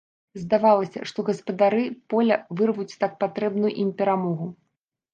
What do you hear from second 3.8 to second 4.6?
ім перамогу.